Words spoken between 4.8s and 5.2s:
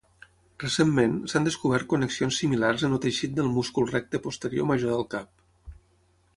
del